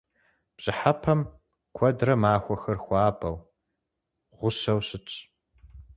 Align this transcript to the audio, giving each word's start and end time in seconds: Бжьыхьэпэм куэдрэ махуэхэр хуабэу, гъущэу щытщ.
Бжьыхьэпэм 0.55 1.19
куэдрэ 1.75 2.13
махуэхэр 2.21 2.77
хуабэу, 2.83 3.37
гъущэу 4.37 4.79
щытщ. 4.87 5.15